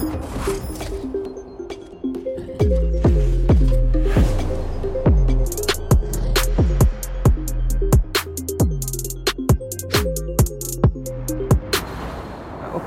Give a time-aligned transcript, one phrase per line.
[0.00, 0.06] Och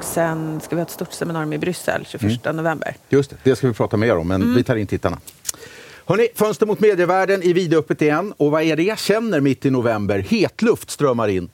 [0.04, 2.56] sen ska vi ha ett stort seminarium i Bryssel 21 mm.
[2.56, 2.96] november.
[3.10, 4.56] Just det, det ska vi prata mer om, men mm.
[4.56, 5.20] vi tar in tittarna.
[6.06, 8.34] Hörrni, fönster mot medievärlden är vidöppet igen.
[8.38, 10.20] Och vad är det jag känner mitt i november?
[10.20, 11.50] Hetluft strömmar in.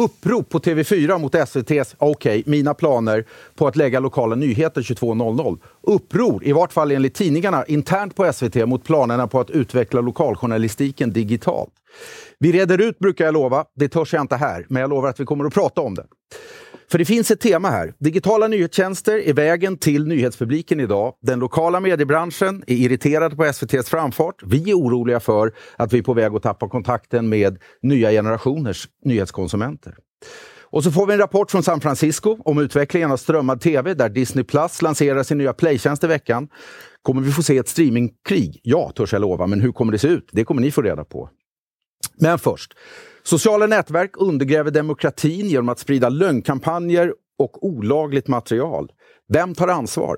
[0.00, 3.24] Upprop på TV4 mot SVTs, okej, okay, mina planer
[3.54, 5.58] på att lägga lokala nyheter 22.00.
[5.82, 11.12] Uppror, i vart fall enligt tidningarna, internt på SVT mot planerna på att utveckla lokaljournalistiken
[11.12, 11.70] digitalt.
[12.38, 13.64] Vi reder ut, brukar jag lova.
[13.76, 16.06] Det törs jag inte här, men jag lovar att vi kommer att prata om det.
[16.90, 17.94] För det finns ett tema här.
[17.98, 21.14] Digitala nyhetstjänster är vägen till nyhetspubliken idag.
[21.22, 24.42] Den lokala mediebranschen är irriterad på SVTs framfart.
[24.42, 28.88] Vi är oroliga för att vi är på väg att tappa kontakten med nya generationers
[29.04, 29.94] nyhetskonsumenter.
[30.62, 34.08] Och så får vi en rapport från San Francisco om utvecklingen av strömmad TV där
[34.08, 36.48] Disney Plus lanserar sin nya playtjänst i veckan.
[37.02, 38.60] Kommer vi få se ett streamingkrig?
[38.62, 39.46] Ja, törs jag lova.
[39.46, 40.28] Men hur kommer det se ut?
[40.32, 41.30] Det kommer ni få reda på.
[42.20, 42.74] Men först.
[43.22, 48.90] Sociala nätverk undergräver demokratin genom att sprida lögnkampanjer och olagligt material.
[49.28, 50.16] Vem tar ansvar?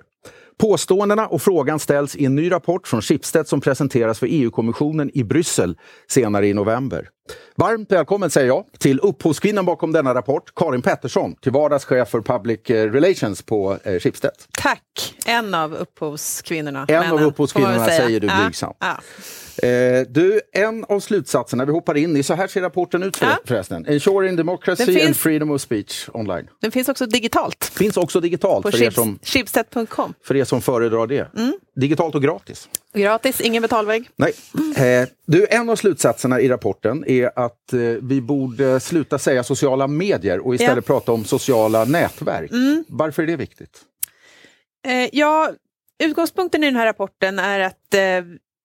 [0.59, 5.25] Påståendena och frågan ställs i en ny rapport från Schibsted som presenteras för EU-kommissionen i
[5.25, 5.77] Bryssel
[6.09, 7.09] senare i november.
[7.57, 12.21] Varmt välkommen säger jag till upphovskvinnan bakom denna rapport, Karin Pettersson, till vardags chef för
[12.21, 14.31] Public Relations på eh, Schibsted.
[14.53, 15.15] Tack!
[15.27, 16.87] En av upphovskvinnorna.
[16.89, 18.77] En männen, av upphovskvinnorna säger du blygsamt.
[18.81, 19.69] Ja, ja.
[19.69, 23.27] Eh, du, en av slutsatserna, vi hoppar in i, så här ser rapporten ut för,
[23.27, 23.39] ja.
[23.45, 23.87] förresten.
[23.87, 26.49] Ensuring democracy finns, and freedom of speech online.
[26.61, 27.65] Den finns också digitalt.
[27.65, 29.19] Finns också digitalt på för, er som,
[30.25, 31.29] för er som föredrar det.
[31.37, 31.53] Mm.
[31.75, 32.69] Digitalt och gratis.
[32.95, 34.09] Gratis, ingen betalvägg.
[34.17, 34.33] Nej.
[34.77, 39.87] Eh, du, en av slutsatserna i rapporten är att eh, vi borde sluta säga sociala
[39.87, 40.95] medier och istället ja.
[40.95, 42.51] prata om sociala nätverk.
[42.51, 42.85] Mm.
[42.89, 43.81] Varför är det viktigt?
[44.87, 45.51] Eh, ja,
[46.03, 48.01] utgångspunkten i den här rapporten är att eh,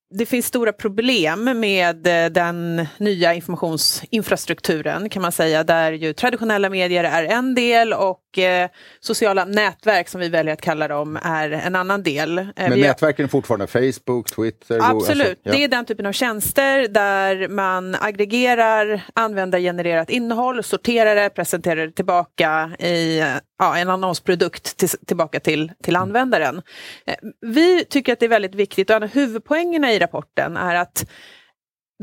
[0.09, 6.70] det finns stora problem med eh, den nya informationsinfrastrukturen kan man säga, där ju traditionella
[6.70, 11.52] medier är en del och eh, sociala nätverk som vi väljer att kalla dem är
[11.52, 12.37] en annan del.
[12.37, 14.80] Eh, Men nätverken är fortfarande Facebook, Twitter?
[14.81, 15.52] Absolut, alltså, ja.
[15.52, 21.92] det är den typen av tjänster där man aggregerar användargenererat innehåll, sorterar det, presenterar det
[21.92, 23.23] tillbaka i
[23.59, 26.61] ja, en annonsprodukt till, tillbaka till, till användaren.
[27.05, 30.75] Eh, vi tycker att det är väldigt viktigt och en av huvudpoängerna i rapporten är
[30.75, 31.09] att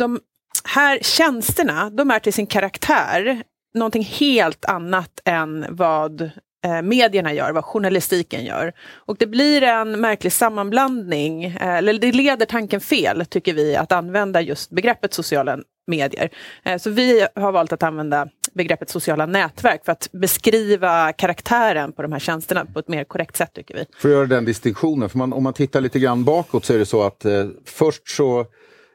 [0.01, 0.21] de
[0.65, 3.43] här tjänsterna, de är till sin karaktär
[3.75, 6.21] någonting helt annat än vad
[6.65, 8.73] eh, medierna gör, vad journalistiken gör.
[8.95, 13.93] Och det blir en märklig sammanblandning, eh, eller det leder tanken fel tycker vi, att
[13.93, 16.31] använda just begreppet sociala medier.
[16.79, 22.13] Så vi har valt att använda begreppet sociala nätverk för att beskriva karaktären på de
[22.13, 23.85] här tjänsterna på ett mer korrekt sätt tycker vi.
[23.99, 26.79] För att göra den distinktionen, för man, om man tittar lite grann bakåt så är
[26.79, 28.47] det så att eh, först så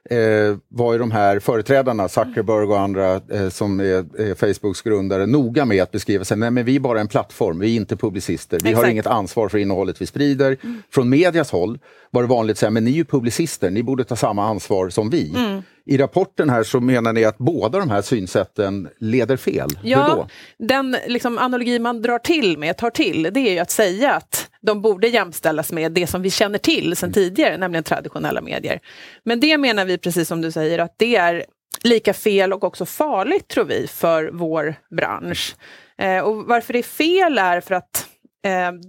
[0.10, 5.26] eh, var ju de här företrädarna, Zuckerberg och andra eh, som är, är, Facebooks grundare,
[5.26, 6.38] noga med att beskriva sig.
[6.38, 8.60] Nej, men vi är bara en plattform, vi är inte publicister.
[8.64, 8.86] Vi Exakt.
[8.86, 10.58] har inget ansvar för innehållet vi sprider.
[10.64, 10.84] Mm.
[10.92, 11.80] Från medias håll
[12.12, 14.90] var det vanligt att säga, men ni är ju publicister, ni borde ta samma ansvar
[14.90, 15.34] som vi.
[15.36, 15.62] Mm.
[15.86, 19.70] I rapporten här så menar ni att båda de här synsätten leder fel.
[19.84, 20.28] Ja,
[20.58, 24.49] den liksom, analogi man drar till med, tar till, det är ju att säga att
[24.62, 28.80] de borde jämställas med det som vi känner till sedan tidigare, nämligen traditionella medier.
[29.24, 31.46] Men det menar vi, precis som du säger, att det är
[31.84, 35.56] lika fel och också farligt, tror vi, för vår bransch.
[35.98, 38.09] Eh, och varför det är fel är för att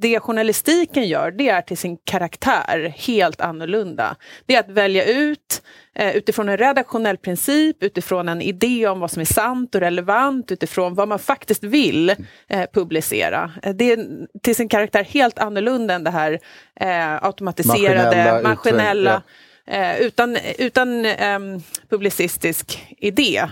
[0.00, 4.16] det journalistiken gör, det är till sin karaktär helt annorlunda.
[4.47, 5.62] Det är att välja ut
[5.94, 10.53] eh, utifrån en redaktionell princip, utifrån en idé om vad som är sant och relevant,
[10.53, 12.11] utifrån vad man faktiskt vill
[12.49, 13.50] eh, publicera.
[13.62, 14.06] Eh, det är
[14.43, 16.38] till sin karaktär helt annorlunda än det här
[16.81, 19.22] eh, automatiserade, maskinella, maskinella
[19.67, 23.49] eh, utan, utan ehm, publicistisk idé.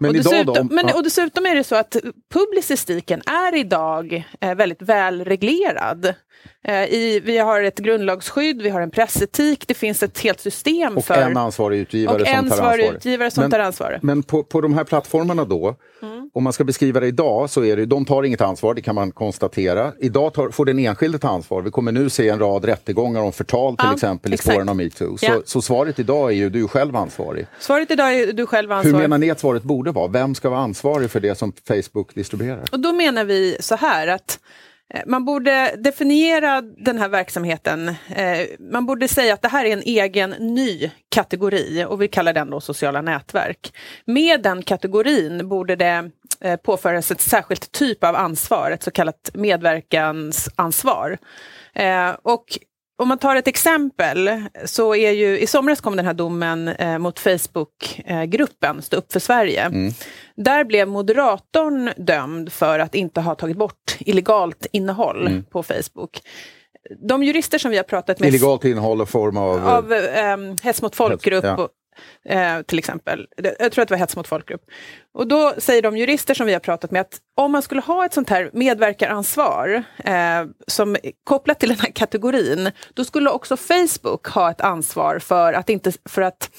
[0.00, 1.96] Men, och dessutom, då, men, och dessutom är det så att
[2.32, 6.14] publicistiken är idag eh, väldigt välreglerad.
[6.64, 10.96] Eh, I, vi har ett grundlagsskydd, vi har en pressetik, det finns ett helt system
[10.96, 11.14] och för...
[11.14, 12.94] en ansvarig utgivare och som en tar ansvar.
[12.94, 13.98] utgivare som men, tar ansvar.
[14.02, 16.30] Men på, på de här plattformarna då, mm.
[16.34, 18.94] om man ska beskriva det idag, så är det, de tar inget ansvar, det kan
[18.94, 19.92] man konstatera.
[19.98, 21.62] Idag tar, får den enskilde ta ansvar.
[21.62, 24.76] Vi kommer nu se en rad rättegångar om förtal till ja, exempel i spåren av
[24.76, 25.16] metoo.
[25.18, 25.42] Så, ja.
[25.44, 27.46] så svaret idag är ju du själv ansvarig.
[27.58, 28.94] Svaret idag är du själv ansvarig.
[28.94, 30.08] Hur menar ni att svaret borde vara?
[30.08, 32.64] Vem ska vara ansvarig för det som Facebook distribuerar?
[32.72, 34.38] Och då menar vi så här att
[34.94, 37.88] eh, man borde definiera den här verksamheten.
[37.88, 42.32] Eh, man borde säga att det här är en egen ny kategori och vi kallar
[42.32, 43.72] den då sociala nätverk.
[44.04, 46.10] Med den kategorin borde det
[46.40, 51.18] eh, påföras ett särskilt typ av ansvar, ett så kallat medverkansansvar.
[52.22, 52.44] Och
[53.00, 54.30] om man tar ett exempel
[54.64, 59.12] så är ju i somras kom den här domen eh, mot Facebookgruppen eh, Stå upp
[59.12, 59.62] för Sverige.
[59.62, 59.92] Mm.
[60.36, 65.44] Där blev moderatorn dömd för att inte ha tagit bort illegalt innehåll mm.
[65.44, 66.20] på Facebook.
[67.08, 68.28] De jurister som vi har pratat med...
[68.28, 69.68] Illegalt innehåll i form av...
[69.68, 71.44] Av eh, hets mot folkgrupp.
[71.44, 71.64] Hets, ja.
[71.64, 71.70] och,
[72.24, 73.26] eh, till exempel.
[73.58, 74.62] Jag tror att det var hets mot folkgrupp.
[75.14, 78.04] Och då säger de jurister som vi har pratat med att om man skulle ha
[78.06, 84.26] ett sånt här medverkaransvar eh, som kopplat till den här kategorin, då skulle också Facebook
[84.26, 86.50] ha ett ansvar för att, inte, för att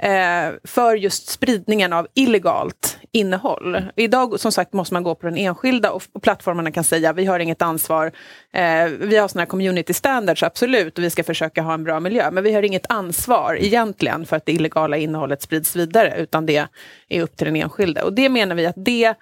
[0.00, 3.82] eh, för just spridningen av illegalt innehåll.
[3.96, 7.24] Idag som sagt måste man gå på den enskilda och, och plattformarna kan säga vi
[7.24, 8.12] har inget ansvar.
[8.52, 12.00] Eh, vi har såna här community standards, absolut, och vi ska försöka ha en bra
[12.00, 12.30] miljö.
[12.30, 16.66] Men vi har inget ansvar egentligen för att det illegala innehållet sprids vidare, utan det
[17.08, 18.02] är upp till den enskilde.
[18.02, 19.14] Och det menar vi att det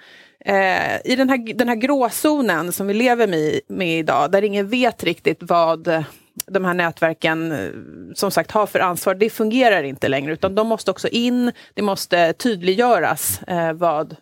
[0.45, 4.69] Eh, I den här, den här gråzonen som vi lever med, med idag, där ingen
[4.69, 6.05] vet riktigt vad
[6.47, 7.71] de här nätverken eh,
[8.15, 10.33] som sagt har för ansvar, det fungerar inte längre.
[10.33, 14.17] Utan de måste också in, det måste tydliggöras eh, vad,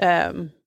[0.00, 0.08] eh,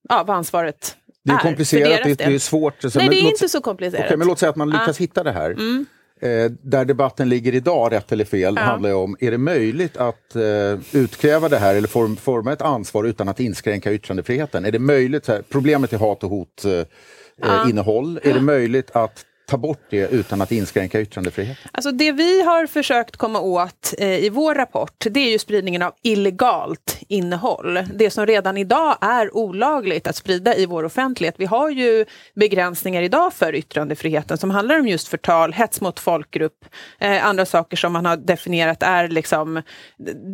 [0.09, 2.81] ja, vad ansvaret det är komplicerat, det, det är svårt.
[2.81, 4.05] Så, Nej, det är inte så komplicerat.
[4.05, 4.99] Okay, men låt säga att man lyckas ah.
[4.99, 5.51] hitta det här.
[5.51, 5.85] Mm.
[6.21, 8.61] Eh, där debatten ligger idag, rätt eller fel, ja.
[8.61, 12.61] handlar ju om, är det möjligt att eh, utkräva det här eller form, forma ett
[12.61, 14.65] ansvar utan att inskränka yttrandefriheten?
[14.65, 16.71] Är det möjligt, här, problemet är hat och hot eh,
[17.41, 17.69] ja.
[17.69, 21.69] innehåll, är det möjligt att ta bort det utan att inskränka yttrandefriheten?
[21.71, 25.81] Alltså det vi har försökt komma åt eh, i vår rapport, det är ju spridningen
[25.81, 27.79] av illegalt innehåll.
[27.93, 31.35] Det som redan idag är olagligt att sprida i vår offentlighet.
[31.37, 32.05] Vi har ju
[32.35, 36.65] begränsningar idag för yttrandefriheten som handlar om just förtal, hets mot folkgrupp,
[36.99, 39.61] eh, andra saker som man har definierat är liksom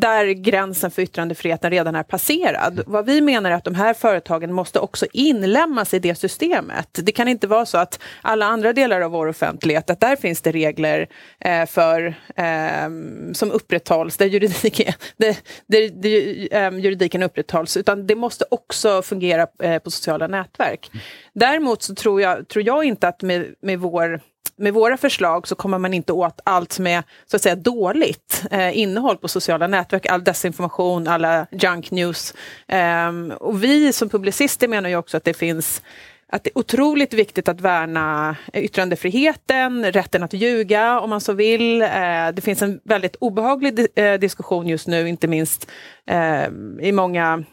[0.02, 2.82] där gränsen för yttrandefriheten redan är passerad.
[2.88, 6.88] Vad vi menar är att de här företagen måste också inlämnas i det systemet.
[6.92, 10.42] Det kan inte vara så att alla andra delar av vår offentlighet, att där finns
[10.42, 11.08] det regler
[11.40, 12.90] eh, för, eh,
[13.34, 15.36] som upprätthålls, där, juridik, där,
[15.68, 20.92] där, där eh, Eh, juridiken upprätthålls, utan det måste också fungera eh, på sociala nätverk.
[21.34, 24.22] Däremot så tror jag, tror jag inte att med, med vår
[24.56, 28.44] med våra förslag så kommer man inte åt allt som är så att säga, dåligt
[28.52, 32.34] eh, innehåll på sociala nätverk, all desinformation, alla junk news.
[32.68, 35.82] Eh, och vi som publicister menar ju också att det finns
[36.32, 41.82] att det är otroligt viktigt att värna yttrandefriheten, rätten att ljuga om man så vill.
[41.82, 41.88] Eh,
[42.34, 45.70] det finns en väldigt obehaglig eh, diskussion just nu, inte minst
[46.08, 46.48] eh,
[46.82, 47.44] i många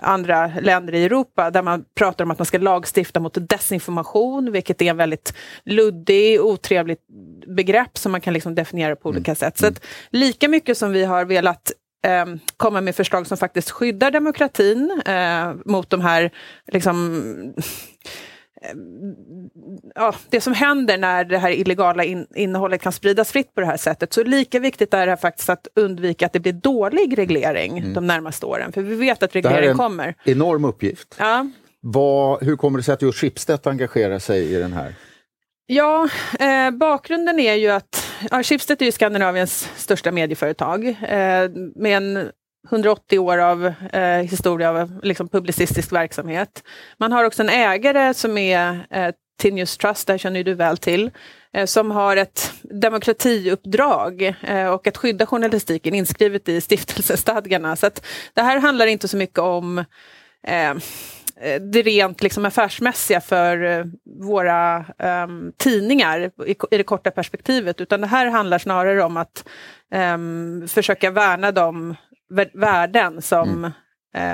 [0.00, 4.82] andra länder i Europa, där man pratar om att man ska lagstifta mot desinformation, vilket
[4.82, 5.34] är en väldigt
[5.64, 7.00] luddig, otrevligt
[7.46, 9.36] begrepp som man kan liksom definiera på olika mm.
[9.36, 9.58] sätt.
[9.58, 11.72] Så att lika mycket som vi har velat
[12.04, 12.24] eh,
[12.56, 16.30] komma med förslag som faktiskt skyddar demokratin eh, mot de här
[16.72, 17.22] liksom,
[18.62, 18.70] eh,
[19.94, 23.66] ja, det som händer när det här illegala in, innehållet kan spridas fritt på det
[23.66, 24.12] här sättet.
[24.12, 27.94] Så lika viktigt är det faktiskt att undvika att det blir dålig reglering mm.
[27.94, 28.72] de närmaste åren.
[28.72, 30.04] För vi vet att reglering kommer.
[30.04, 31.16] Det här är en enorm uppgift.
[31.18, 31.46] Ja.
[31.80, 34.94] Vad, hur kommer det sig att just Schibsted engagerar sig i den här?
[35.68, 36.08] Ja,
[36.40, 42.30] eh, bakgrunden är ju att ja, Schibsted är ju Skandinaviens största medieföretag eh, med en
[42.70, 46.62] 180 år av eh, historia av liksom, publicistisk verksamhet.
[46.98, 51.10] Man har också en ägare som är eh, Tinius Trust, det känner du väl till,
[51.52, 57.76] eh, som har ett demokratiuppdrag eh, och att skydda journalistiken inskrivet i stiftelsestadgarna.
[57.76, 59.84] Så att det här handlar inte så mycket om
[60.46, 60.74] Eh,
[61.72, 63.84] det rent liksom affärsmässiga för eh,
[64.20, 64.84] våra
[65.24, 69.48] um, tidningar i, i det korta perspektivet, utan det här handlar snarare om att
[70.14, 71.94] um, försöka värna de
[72.54, 73.72] värden som mm.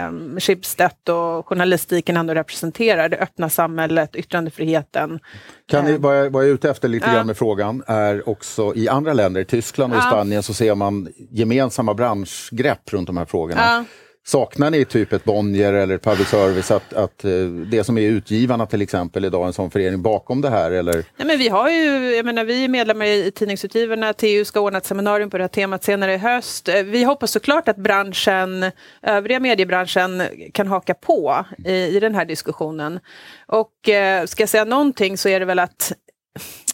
[0.08, 5.20] Um, Schibsted och journalistiken ändå representerar, det öppna samhället, yttrandefriheten.
[5.68, 7.14] Kan ni, vad, jag, vad jag är ute efter lite ja.
[7.14, 10.08] grann med frågan är också i andra länder, i Tyskland och ja.
[10.08, 13.60] i Spanien, så ser man gemensamma branschgrepp runt de här frågorna.
[13.60, 13.84] Ja.
[14.24, 17.30] Saknar ni typ ett Bonnier eller public service, att, att eh,
[17.70, 20.70] det som är utgivarna till exempel idag, en sån förening bakom det här?
[20.70, 20.94] Eller?
[20.94, 24.78] Nej, men vi har ju, jag menar, vi är medlemmar i Tidningsutgivarna, TU ska ordna
[24.78, 26.68] ett seminarium på det här temat senare i höst.
[26.68, 28.70] Eh, vi hoppas såklart att branschen,
[29.02, 30.22] övriga mediebranschen
[30.54, 33.00] kan haka på i, i den här diskussionen.
[33.46, 35.92] Och eh, ska jag säga någonting så är det väl att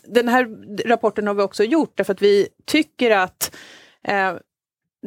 [0.04, 0.48] den här
[0.88, 3.54] rapporten har vi också gjort därför att vi tycker att
[4.08, 4.32] eh,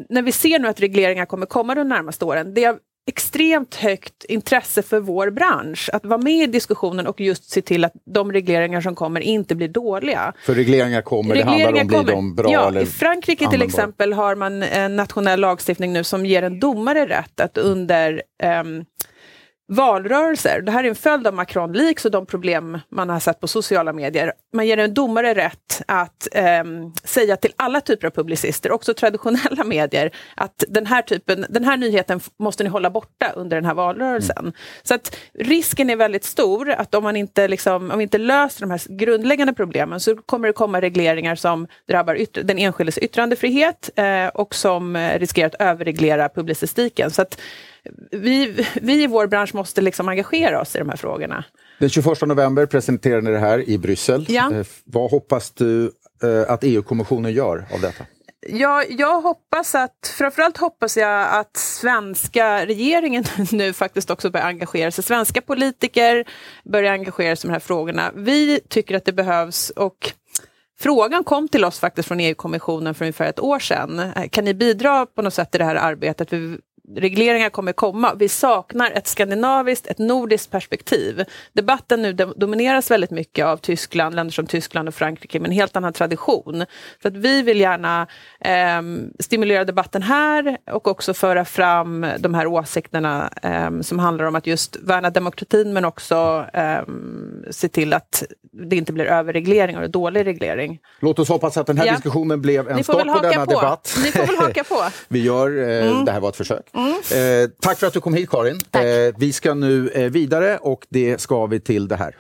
[0.10, 4.81] när vi ser nu att regleringar kommer komma de närmaste åren, det extremt högt intresse
[4.81, 8.81] för vår bransch att vara med i diskussionen och just se till att de regleringar
[8.81, 10.33] som kommer inte blir dåliga.
[10.45, 12.51] För regleringar kommer, regleringar det handlar om, blir de bra?
[12.51, 16.60] Ja, eller I Frankrike till exempel har man en nationell lagstiftning nu som ger en
[16.60, 18.21] domare rätt att under
[18.63, 18.86] um,
[19.71, 20.61] valrörelser.
[20.61, 23.47] Det här är en följd av Macron Leaks och de problem man har sett på
[23.47, 24.33] sociala medier.
[24.53, 26.63] Man ger en domare rätt att eh,
[27.03, 31.77] säga till alla typer av publicister, också traditionella medier, att den här, typen, den här
[31.77, 34.37] nyheten måste ni hålla borta under den här valrörelsen.
[34.39, 34.53] Mm.
[34.83, 38.61] Så att risken är väldigt stor att om man inte, liksom, om vi inte löser
[38.61, 43.89] de här grundläggande problemen så kommer det komma regleringar som drabbar yttre, den enskildes yttrandefrihet
[43.95, 47.11] eh, och som eh, riskerar att överreglera publicistiken.
[47.11, 47.41] Så att,
[48.11, 51.43] vi, vi i vår bransch måste liksom engagera oss i de här frågorna.
[51.79, 54.25] Den 21 november presenterar ni det här i Bryssel.
[54.29, 54.53] Ja.
[54.53, 55.91] Eh, vad hoppas du
[56.23, 58.05] eh, att EU-kommissionen gör av detta?
[58.47, 64.91] Ja, jag hoppas att, framförallt hoppas jag att svenska regeringen nu faktiskt också börjar engagera
[64.91, 65.03] sig.
[65.03, 66.25] Svenska politiker
[66.63, 68.11] börjar engagera sig i de här frågorna.
[68.15, 70.13] Vi tycker att det behövs och
[70.79, 74.11] Frågan kom till oss faktiskt från EU-kommissionen för ungefär ett år sedan.
[74.31, 76.33] Kan ni bidra på något sätt i det här arbetet?
[76.33, 76.57] Vi
[76.95, 78.13] regleringar kommer komma.
[78.13, 81.23] Vi saknar ett skandinaviskt, ett nordiskt perspektiv.
[81.53, 85.75] Debatten nu domineras väldigt mycket av Tyskland, länder som Tyskland och Frankrike med en helt
[85.75, 86.65] annan tradition.
[87.01, 88.07] För att vi vill gärna
[88.39, 88.81] eh,
[89.19, 94.47] stimulera debatten här och också föra fram de här åsikterna eh, som handlar om att
[94.47, 96.81] just värna demokratin men också eh,
[97.50, 98.23] se till att
[98.53, 100.79] det inte blir överreglering och dålig reglering.
[101.00, 101.93] Låt oss hoppas att den här ja.
[101.93, 103.51] diskussionen blev en start på denna på.
[103.51, 103.97] debatt.
[104.03, 104.83] Ni får väl haka på.
[105.07, 106.05] Vi gör, eh, mm.
[106.05, 106.70] det här var ett försök.
[106.73, 107.43] Mm.
[107.43, 108.59] Eh, tack för att du kom hit Karin.
[108.71, 112.15] Eh, vi ska nu eh, vidare och det ska vi till det här.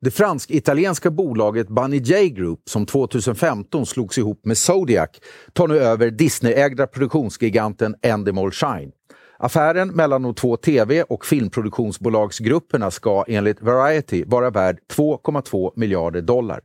[0.00, 5.10] Det fransk-italienska bolaget Bunny J Group som 2015 slogs ihop med Zodiac
[5.52, 8.92] tar nu över Disney-ägda produktionsgiganten Endemol Shine.
[9.38, 16.60] Affären mellan de två tv och filmproduktionsbolagsgrupperna ska enligt Variety vara värd 2,2 miljarder dollar.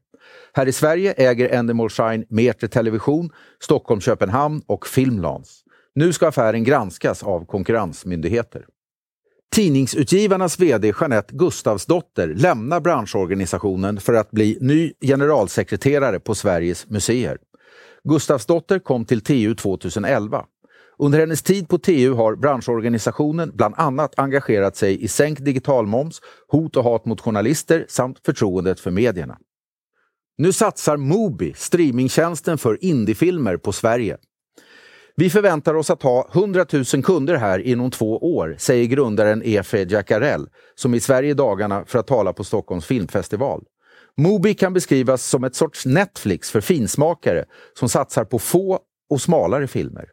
[0.53, 3.29] Här i Sverige äger Endemol Shine Metre Television,
[3.59, 5.62] Stockholm Köpenhamn och Filmlans.
[5.95, 8.65] Nu ska affären granskas av konkurrensmyndigheter.
[9.55, 17.37] Tidningsutgivarnas VD Jeanette Gustavsdotter lämnar branschorganisationen för att bli ny generalsekreterare på Sveriges museer.
[18.03, 20.45] Gustavsdotter kom till TU 2011.
[20.97, 26.75] Under hennes tid på TU har branschorganisationen bland annat engagerat sig i sänkt digitalmoms, hot
[26.75, 29.37] och hat mot journalister samt förtroendet för medierna.
[30.37, 34.17] Nu satsar Mobi, streamingtjänsten för indiefilmer, på Sverige.
[35.15, 39.83] Vi förväntar oss att ha 100 000 kunder här inom två år, säger grundaren Efe
[39.83, 43.63] Jacarell, som är i Sverige i dagarna för att tala på Stockholms filmfestival.
[44.17, 47.45] Mobi kan beskrivas som ett sorts Netflix för finsmakare
[47.79, 48.79] som satsar på få
[49.09, 50.05] och smalare filmer.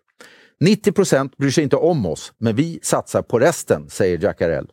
[0.60, 4.68] 90 procent bryr sig inte om oss, men vi satsar på resten, säger Jackarell.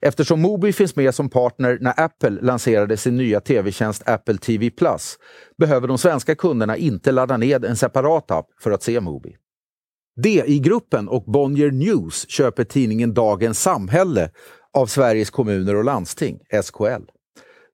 [0.00, 5.18] Eftersom Mobi finns med som partner när Apple lanserade sin nya tv-tjänst Apple TV Plus
[5.58, 9.36] behöver de svenska kunderna inte ladda ned en separat app för att se Mobi.
[10.22, 14.30] DI-gruppen och Bonnier News köper tidningen Dagens Samhälle
[14.74, 17.02] av Sveriges kommuner och landsting, SKL.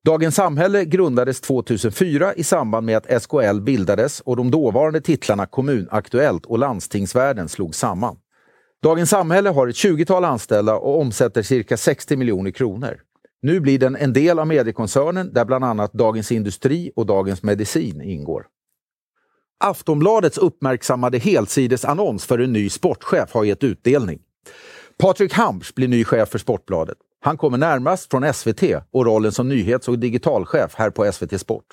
[0.04, 6.46] Dagens Samhälle grundades 2004 i samband med att SKL bildades och de dåvarande titlarna Kommunaktuellt
[6.46, 8.16] och Landstingsvärlden slog samman.
[8.82, 13.00] Dagens Samhälle har ett 20-tal anställda och omsätter cirka 60 miljoner kronor.
[13.42, 18.02] Nu blir den en del av mediekoncernen där bland annat Dagens Industri och Dagens Medicin
[18.02, 18.46] ingår.
[19.64, 24.18] Aftonbladets uppmärksammade helsidesannons för en ny sportchef har gett utdelning.
[24.98, 26.96] Patrik Hamps blir ny chef för Sportbladet.
[27.20, 31.64] Han kommer närmast från SVT och rollen som nyhets och digitalchef här på SVT Sport.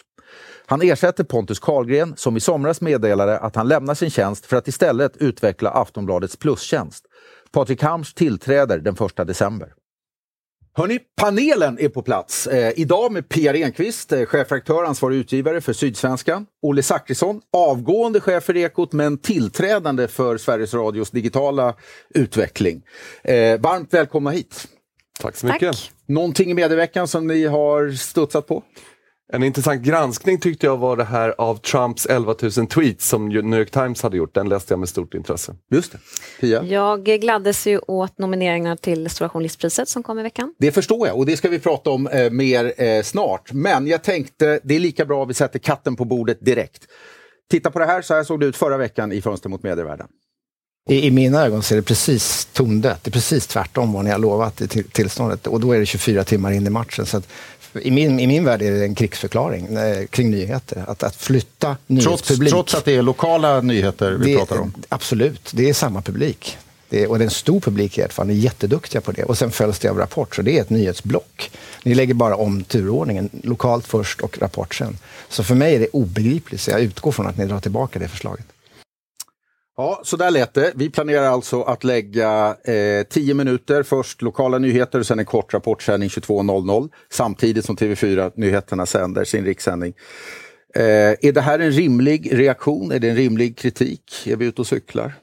[0.65, 4.67] Han ersätter Pontus Karlgren som i somras meddelade att han lämnar sin tjänst för att
[4.67, 7.05] istället utveckla Aftonbladets plustjänst.
[7.51, 9.73] Patrik Hamps tillträder den 1 december.
[10.73, 12.47] Hörni, panelen är på plats.
[12.47, 16.45] Eh, idag med Pia Renqvist, eh, chefredaktör, ansvarig utgivare för Sydsvenskan.
[16.61, 21.75] Olle Zackrisson, avgående chef för Ekot men tillträdande för Sveriges Radios digitala
[22.15, 22.81] utveckling.
[23.23, 24.67] Eh, varmt välkomna hit.
[25.19, 25.71] Tack så mycket.
[25.71, 25.91] Tack.
[26.07, 28.63] Någonting i medieveckan som ni har studsat på?
[29.33, 33.59] En intressant granskning tyckte jag var det här av Trumps 11 000 tweets som New
[33.59, 34.33] York Times hade gjort.
[34.33, 35.55] Den läste jag med stort intresse.
[35.71, 35.97] Just det.
[36.39, 36.63] Pia?
[36.63, 40.55] Jag gladdes ju åt nomineringarna till Stora Journalistpriset som kom i veckan.
[40.59, 43.53] Det förstår jag och det ska vi prata om eh, mer eh, snart.
[43.53, 46.83] Men jag tänkte det är lika bra att vi sätter katten på bordet direkt.
[47.51, 50.07] Titta på det här, så här såg det ut förra veckan i Fönster mot medievärlden.
[50.89, 53.03] I, I, mina ögon så är det precis tondött.
[53.03, 55.47] Det är precis tvärtom vad ni har lovat i tillståndet.
[55.47, 57.05] Och då är det 24 timmar in i matchen.
[57.05, 57.21] Så
[57.73, 60.83] i, min, I min värld är det en krigsförklaring eh, kring nyheter.
[60.87, 62.51] Att, att flytta nyhetspublik.
[62.51, 64.73] Trots, trots att det är lokala nyheter vi det, pratar om?
[64.89, 66.57] Absolut, det är samma publik.
[66.89, 69.11] Det är, och det är en stor publik i ert fall, ni är jätteduktiga på
[69.11, 69.23] det.
[69.23, 71.51] Och sen följs det av Rapport, så det är ett nyhetsblock.
[71.83, 74.97] Ni lägger bara om turordningen, lokalt först och Rapport sen.
[75.29, 78.07] Så för mig är det obegripligt, så jag utgår från att ni drar tillbaka det
[78.07, 78.45] förslaget.
[79.81, 80.71] Ja, så där lät det.
[80.75, 85.53] Vi planerar alltså att lägga eh, 10 minuter, först lokala nyheter och sen en kort
[85.53, 89.93] rapportsändning 22.00 samtidigt som TV4-nyheterna sänder sin rikssändning.
[90.75, 90.83] Eh,
[91.21, 92.91] är det här en rimlig reaktion?
[92.91, 94.03] Är det en rimlig kritik?
[94.25, 95.13] Är vi ute och cyklar?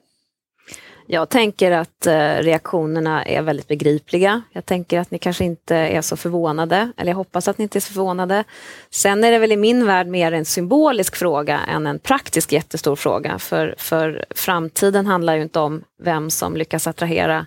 [1.11, 4.43] Jag tänker att eh, reaktionerna är väldigt begripliga.
[4.53, 7.79] Jag tänker att ni kanske inte är så förvånade, eller jag hoppas att ni inte
[7.79, 8.45] är så förvånade.
[8.91, 12.97] Sen är det väl i min värld mer en symbolisk fråga än en praktisk jättestor
[12.97, 13.39] fråga.
[13.39, 17.47] För, för framtiden handlar ju inte om vem som lyckas attrahera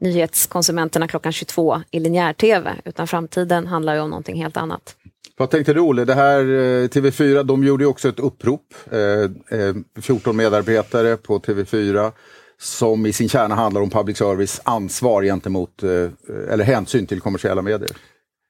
[0.00, 4.96] nyhetskonsumenterna klockan 22 i linjär-tv, utan framtiden handlar ju om någonting helt annat.
[5.36, 6.04] Vad tänkte du Olle?
[6.04, 8.74] Det här eh, TV4, de gjorde ju också ett upprop.
[8.90, 12.12] Eh, eh 14 medarbetare på TV4
[12.60, 15.90] som i sin kärna handlar om public service ansvar gentemot, eh,
[16.50, 17.90] eller hänsyn till kommersiella medier.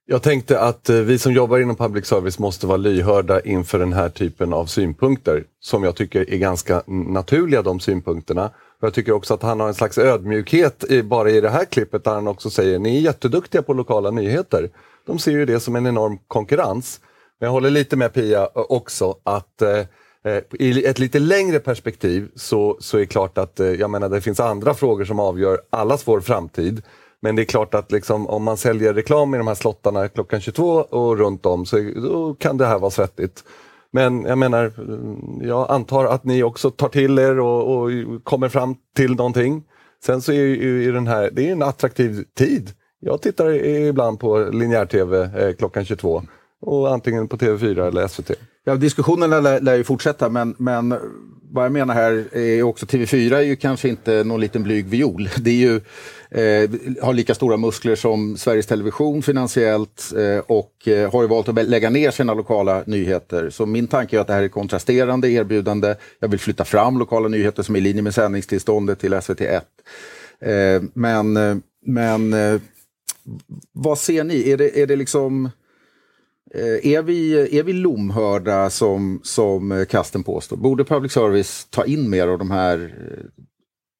[0.06, 3.92] Jag tänkte att eh, vi som jobbar inom public service måste vara lyhörda inför den
[3.92, 8.50] här typen av synpunkter som jag tycker är ganska naturliga de synpunkterna.
[8.80, 12.04] Jag tycker också att han har en slags ödmjukhet i, bara i det här klippet
[12.04, 14.70] där han också säger ni är jätteduktiga på lokala nyheter.
[15.06, 17.00] De ser ju det som en enorm konkurrens.
[17.40, 19.84] Men jag håller lite med Pia eh, också att Eh,
[20.24, 24.08] Eh, I ett lite längre perspektiv så, så är det klart att eh, jag menar,
[24.08, 26.82] det finns andra frågor som avgör allas vår framtid.
[27.20, 30.40] Men det är klart att liksom, om man säljer reklam i de här slottarna klockan
[30.40, 33.44] 22 och runt om så då kan det här vara svettigt.
[33.90, 37.90] Men jag menar, mm, jag antar att ni också tar till er och, och
[38.24, 39.64] kommer fram till någonting.
[40.04, 42.70] Sen så är ju den här, det är en attraktiv tid.
[43.00, 46.22] Jag tittar ibland på linjär-tv eh, klockan 22
[46.60, 48.30] och antingen på TV4 eller SVT.
[48.68, 50.94] Ja, diskussionerna lär, lär ju fortsätta men, men
[51.50, 55.28] vad jag menar här är också TV4 är ju kanske inte någon liten blyg viol.
[55.38, 55.76] Det är ju,
[56.30, 56.70] eh,
[57.02, 61.68] har lika stora muskler som Sveriges Television finansiellt eh, och eh, har ju valt att
[61.68, 63.50] lägga ner sina lokala nyheter.
[63.50, 65.94] Så min tanke är att det här är kontrasterande erbjudande.
[66.20, 69.60] Jag vill flytta fram lokala nyheter som är i linje med sändningstillståndet till SVT1.
[70.40, 71.56] Eh, men eh,
[71.86, 72.60] men eh,
[73.72, 74.50] vad ser ni?
[74.50, 75.50] Är det, är det liksom
[76.54, 80.56] Eh, är vi, är vi lomhörda som, som Kasten påstår?
[80.56, 83.42] Borde public service ta in mer av de här eh,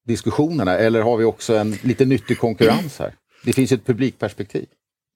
[0.07, 3.13] diskussionerna eller har vi också en lite nyttig konkurrens här?
[3.43, 4.65] Det finns ett publikperspektiv.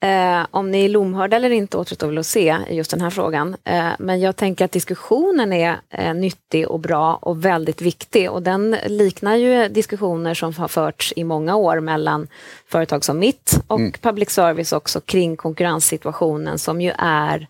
[0.04, 3.10] Eh, om ni är lomhörda eller inte återstår väl att se i just den här
[3.10, 3.56] frågan.
[3.64, 8.42] Eh, men jag tänker att diskussionen är eh, nyttig och bra och väldigt viktig och
[8.42, 12.28] den liknar ju diskussioner som har förts i många år mellan
[12.68, 13.92] företag som mitt och mm.
[14.02, 17.48] public service också kring konkurrenssituationen som ju är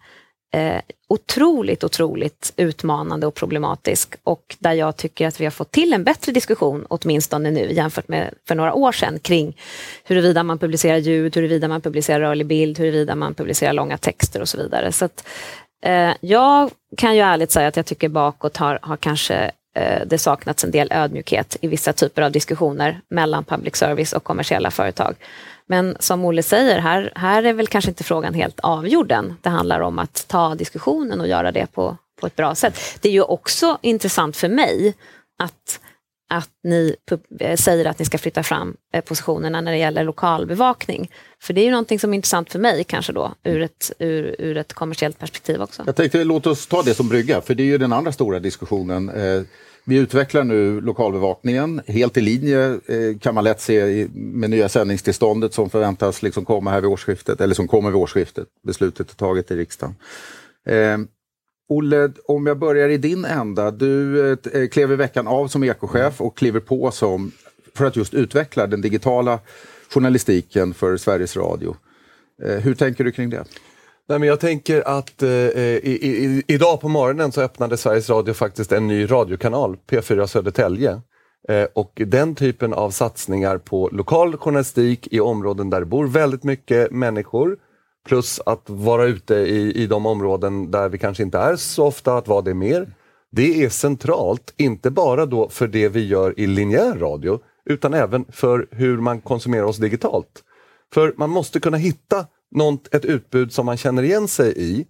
[0.54, 5.94] eh, otroligt, otroligt utmanande och problematisk och där jag tycker att vi har fått till
[5.94, 9.58] en bättre diskussion, åtminstone nu jämfört med för några år sedan, kring
[10.04, 14.50] huruvida man publicerar ljud, huruvida man publicerar rörlig bild, huruvida man publicerar långa texter och
[14.50, 14.92] så vidare.
[14.92, 15.28] Så att,
[15.86, 20.18] eh, jag kan ju ärligt säga att jag tycker bakåt har, har kanske eh, det
[20.18, 25.16] saknats en del ödmjukhet i vissa typer av diskussioner mellan public service och kommersiella företag.
[25.68, 29.36] Men som Olle säger, här, här är väl kanske inte frågan helt avgjord än.
[29.42, 32.80] Det handlar om att ta diskussionen och göra det på, på ett bra sätt.
[33.02, 34.94] Det är ju också intressant för mig
[35.44, 35.80] att
[36.30, 36.96] att ni
[37.40, 41.12] eh, säger att ni ska flytta fram eh, positionerna när det gäller lokalbevakning.
[41.42, 44.36] För det är ju någonting som är intressant för mig kanske då, ur ett, ur,
[44.40, 45.84] ur ett kommersiellt perspektiv också.
[45.86, 48.40] Jag tänkte låt oss ta det som brygga, för det är ju den andra stora
[48.40, 49.10] diskussionen.
[49.10, 49.44] Eh,
[49.86, 55.54] vi utvecklar nu lokalbevakningen helt i linje eh, kan man lätt se med nya sändningstillståndet
[55.54, 58.48] som förväntas liksom komma här vid årsskiftet, eller som kommer vid årsskiftet.
[58.68, 59.96] Beslutet är taget i riksdagen.
[60.66, 60.98] Eh,
[61.70, 63.72] Olle, om jag börjar i din ända.
[63.72, 67.32] Du eh, eh klev i veckan av som ekochef och kliver på som,
[67.76, 69.40] för att just utveckla den digitala
[69.90, 71.76] journalistiken för Sveriges Radio.
[72.44, 73.46] Eh, hur tänker du kring det?
[74.10, 78.10] Nej, men jag tänker att eh, eh i, i, idag på morgonen så öppnade Sveriges
[78.10, 81.02] Radio faktiskt en ny radiokanal, P4 Södertälje.
[81.50, 86.44] Eh, och den typen av satsningar på lokal journalistik i områden där det bor väldigt
[86.44, 87.58] mycket människor,
[88.08, 92.18] plus att vara ute i, i de områden där vi kanske inte är så ofta,
[92.18, 92.94] att vara det mer.
[93.32, 98.26] Det är centralt, inte bara då för det vi gör i linjär radio, utan även
[98.32, 100.44] för hur man konsumerar oss digitalt.
[100.94, 104.86] För man måste kunna hitta något, ett utbud som man känner igen sig i.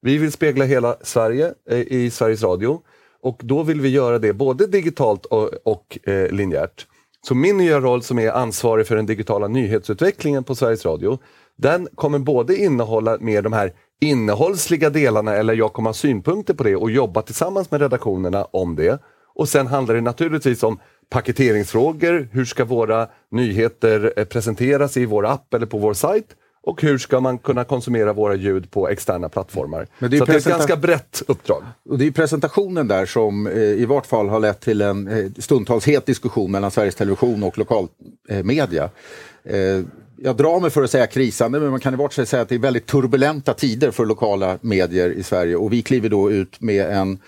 [0.00, 2.80] Vi vill spegla hela Sverige eh, i Sveriges Radio
[3.22, 6.86] och då vill vi göra det både digitalt och, och eh, linjärt.
[7.26, 11.18] Så min nya roll som är ansvarig för den digitala nyhetsutvecklingen på Sveriges Radio,
[11.56, 16.62] den kommer både innehålla mer de här innehållsliga delarna, eller jag kommer ha synpunkter på
[16.62, 19.02] det och jobba tillsammans med redaktionerna om det.
[19.34, 20.78] Och sen handlar det naturligtvis om
[21.10, 22.28] paketeringsfrågor.
[22.32, 26.36] Hur ska våra nyheter eh, presenteras i vår app eller på vår sajt?
[26.62, 29.86] Och hur ska man kunna konsumera våra ljud på externa plattformar?
[29.98, 31.62] Men det är Så det är ett ganska brett uppdrag.
[31.90, 35.30] Och det är presentationen där som eh, i vart fall har lett till en eh,
[35.38, 38.90] stundtals het diskussion mellan Sveriges Television och lokalmedia.
[39.44, 39.82] Eh, eh,
[40.20, 42.48] jag drar mig för att säga krisande, men man kan i vart fall säga att
[42.48, 46.60] det är väldigt turbulenta tider för lokala medier i Sverige och vi kliver då ut
[46.60, 47.18] med en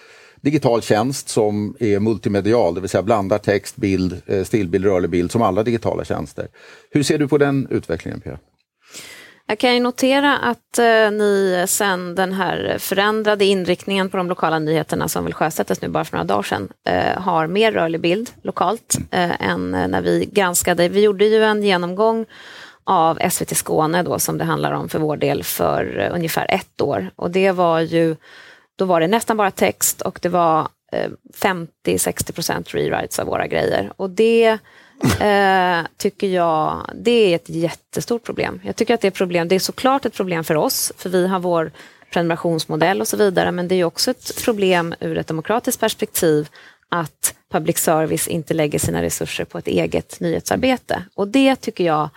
[0.41, 5.33] digital tjänst som är multimedial, det vill säga blandar text, bild, eh, stillbild, rörlig bild
[5.33, 6.49] som alla digitala tjänster.
[6.91, 8.39] Hur ser du på den utvecklingen Pia?
[9.51, 14.59] Jag kan ju notera att eh, ni sen den här förändrade inriktningen på de lokala
[14.59, 18.31] nyheterna som väl sjösattes nu bara för några dagar sedan, eh, har mer rörlig bild
[18.43, 20.89] lokalt eh, än eh, när vi granskade.
[20.89, 22.27] Vi gjorde ju en genomgång
[22.85, 26.81] av SVT Skåne då som det handlar om för vår del för eh, ungefär ett
[26.81, 28.17] år och det var ju,
[28.79, 31.11] då var det nästan bara text och det var eh,
[31.85, 34.59] 50-60 procent rewrites av våra grejer och det
[35.21, 38.61] eh, tycker jag, det är ett jättestort problem.
[38.65, 41.27] Jag tycker att det är problem, det är såklart ett problem för oss, för vi
[41.27, 41.73] har vår
[42.13, 46.49] prenumerationsmodell och så vidare, men det är också ett problem ur ett demokratiskt perspektiv
[46.89, 51.05] att public service inte lägger sina resurser på ett eget nyhetsarbete.
[51.15, 52.09] Och det tycker jag,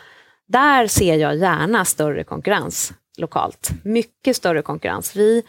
[0.47, 3.69] där ser jag gärna större konkurrens lokalt.
[3.83, 5.15] Mycket större konkurrens.
[5.15, 5.43] Vi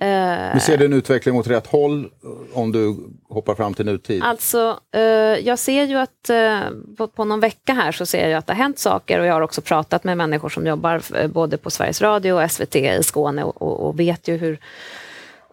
[0.00, 2.96] eh, Vi ser du en utveckling åt rätt håll eh, om du
[3.28, 4.22] hoppar fram till nutid?
[4.22, 5.02] Alltså, eh,
[5.46, 6.30] jag ser ju att
[7.14, 9.40] på, någon vecka här så ser jag att det har hänt saker och jag har
[9.40, 14.00] också pratat med människor som jobbar både på Sveriges Radio och SVT i Skåne och
[14.00, 14.58] vet ju hur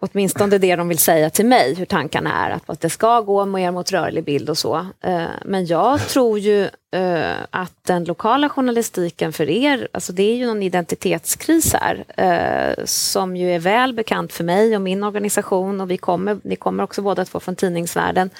[0.00, 3.46] åtminstone det de vill säga till mig, hur tankarna är, att, att det ska gå
[3.46, 4.86] mer mot rörlig bild och så.
[5.00, 10.36] Eh, men jag tror ju eh, att den lokala journalistiken för er, alltså det är
[10.36, 15.80] ju någon identitetskris här, eh, som ju är väl bekant för mig och min organisation
[15.80, 18.30] och vi kommer, ni kommer också båda två från tidningsvärlden.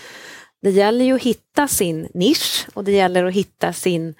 [0.63, 4.15] Det gäller ju att hitta sin nisch och det gäller att hitta sin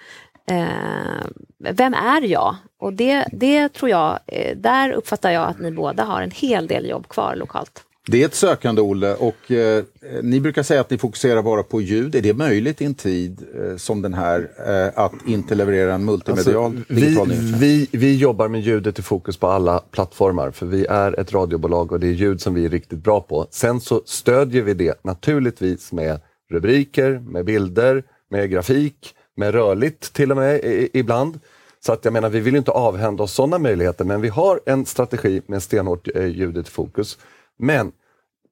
[0.51, 1.27] Eh,
[1.59, 2.57] vem är jag?
[2.81, 6.67] Och det, det tror jag, eh, där uppfattar jag att ni båda har en hel
[6.67, 7.85] del jobb kvar lokalt.
[8.11, 9.85] Det är ett sökande, Olle, och eh,
[10.23, 12.15] ni brukar säga att ni fokuserar bara på ljud.
[12.15, 16.05] Är det möjligt i en tid eh, som den här eh, att inte leverera en
[16.05, 20.67] multimedial Alltså, digital vi, vi, vi jobbar med ljudet i fokus på alla plattformar för
[20.67, 23.47] vi är ett radiobolag och det är ljud som vi är riktigt bra på.
[23.51, 30.31] Sen så stödjer vi det naturligtvis med rubriker, med bilder, med grafik, med rörligt till
[30.31, 31.41] och med i, ibland.
[31.81, 34.87] Så att jag menar, vi vill inte avhända oss sådana möjligheter men vi har en
[34.87, 37.19] strategi med stenhårt eh, ljudet i fokus.
[37.59, 37.93] Men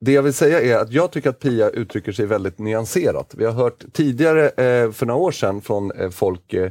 [0.01, 3.35] det jag vill säga är att jag tycker att Pia uttrycker sig väldigt nyanserat.
[3.37, 6.71] Vi har hört tidigare, eh, för några år sedan, från eh, folk eh,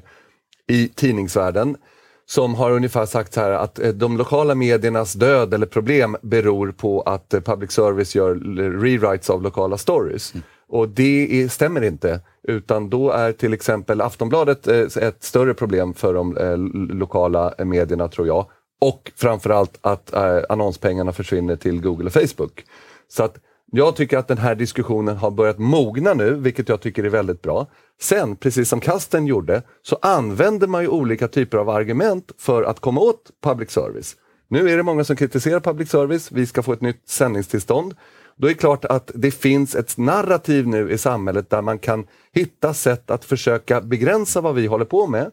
[0.67, 1.77] i tidningsvärlden
[2.25, 6.71] som har ungefär sagt så här att eh, de lokala mediernas död eller problem beror
[6.71, 8.35] på att eh, public service gör
[8.81, 10.33] rewrites av lokala stories.
[10.33, 10.43] Mm.
[10.67, 15.93] Och det är, stämmer inte, utan då är till exempel Aftonbladet eh, ett större problem
[15.93, 16.57] för de eh,
[16.95, 18.45] lokala medierna tror jag.
[18.81, 22.63] Och framförallt att eh, annonspengarna försvinner till Google och Facebook.
[23.07, 23.37] Så att
[23.71, 27.41] jag tycker att den här diskussionen har börjat mogna nu, vilket jag tycker är väldigt
[27.41, 27.67] bra.
[28.01, 32.79] Sen, precis som Kasten gjorde, så använder man ju olika typer av argument för att
[32.79, 34.15] komma åt public service.
[34.47, 37.93] Nu är det många som kritiserar public service, vi ska få ett nytt sändningstillstånd.
[38.37, 42.07] Då är det klart att det finns ett narrativ nu i samhället där man kan
[42.33, 45.31] hitta sätt att försöka begränsa vad vi håller på med.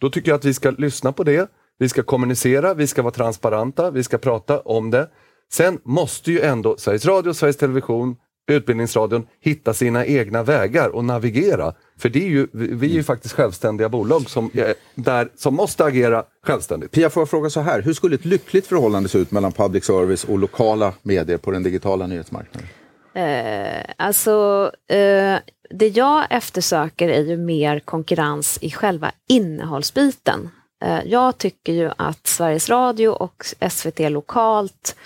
[0.00, 1.50] Då tycker jag att vi ska lyssna på det.
[1.78, 5.08] Vi ska kommunicera, vi ska vara transparenta, vi ska prata om det.
[5.52, 8.16] Sen måste ju ändå Sveriges Radio, Sveriges Television,
[8.48, 11.74] Utbildningsradion hitta sina egna vägar och navigera.
[11.98, 15.84] För det är ju, vi är ju faktiskt självständiga bolag som, eh, där, som måste
[15.84, 16.90] agera självständigt.
[16.90, 17.82] Pia, får jag fråga så här.
[17.82, 21.62] Hur skulle ett lyckligt förhållande se ut mellan public service och lokala medier på den
[21.62, 22.68] digitala nyhetsmarknaden?
[23.14, 25.38] Eh, alltså, eh,
[25.70, 30.50] det jag eftersöker är ju mer konkurrens i själva innehållsbiten.
[30.84, 34.96] Eh, jag tycker ju att Sveriges Radio och SVT lokalt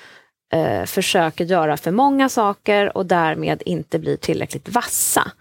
[0.53, 5.33] eh, försöker göra för många saker och därmed inte blir tillräckligt vassa.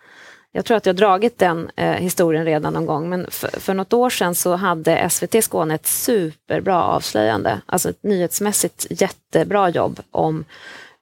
[0.51, 3.93] Jag tror att jag dragit den eh, historien redan någon gång, men för, för något
[3.93, 10.45] år sedan så hade SVT Skåne ett superbra avslöjande, alltså ett nyhetsmässigt jättebra jobb om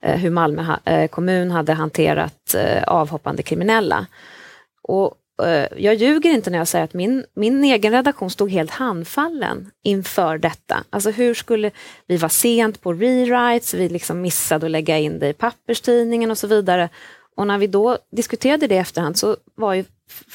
[0.04, 4.06] eh, hur Malmö ha, eh, kommun hade hanterat eh, avhoppande kriminella.
[4.82, 5.13] Och
[5.78, 10.38] jag ljuger inte när jag säger att min, min egen redaktion stod helt handfallen inför
[10.38, 10.84] detta.
[10.89, 11.71] Alltså hur skulle
[12.08, 16.38] vi vara sent på rewrites, vi liksom missade att lägga in det i papperstidningen och
[16.38, 16.89] så vidare.
[17.36, 19.86] Och när vi då diskuterade det i efterhand så var ju